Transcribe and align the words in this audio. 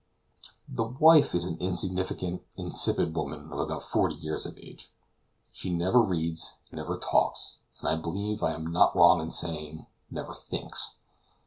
The 0.67 0.81
wife 0.85 1.35
is 1.35 1.45
an 1.45 1.59
insignificant, 1.59 2.41
insipid 2.57 3.15
woman, 3.15 3.53
of 3.53 3.59
about 3.59 3.83
forty 3.83 4.15
years 4.15 4.47
of 4.47 4.57
age. 4.57 4.91
She 5.51 5.69
never 5.69 6.01
reads, 6.01 6.55
never 6.71 6.97
talks, 6.97 7.57
and 7.79 7.87
I 7.87 8.01
believe 8.01 8.41
I 8.41 8.53
am 8.53 8.65
not 8.71 8.95
wrong 8.95 9.21
in 9.21 9.29
saying, 9.29 9.85
never 10.09 10.33
thinks. 10.33 10.95